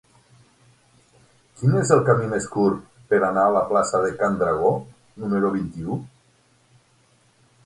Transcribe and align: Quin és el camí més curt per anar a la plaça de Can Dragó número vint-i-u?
Quin 1.59 1.75
és 1.81 1.91
el 1.95 2.01
camí 2.07 2.25
més 2.31 2.47
curt 2.55 2.81
per 3.11 3.21
anar 3.27 3.45
a 3.51 3.53
la 3.59 3.63
plaça 3.73 4.03
de 4.07 4.11
Can 4.23 4.41
Dragó 4.41 4.73
número 5.27 5.53
vint-i-u? 5.59 6.01